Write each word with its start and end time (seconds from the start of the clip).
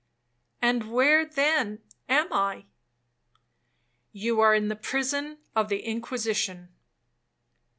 '—'And 0.63 0.91
where, 0.91 1.23
then, 1.25 1.83
am 2.09 2.33
I?'—'You 4.17 4.39
are 4.39 4.55
in 4.55 4.67
the 4.67 4.75
prison 4.75 5.37
of 5.55 5.69
the 5.69 5.81
Inquisition.' 5.81 6.69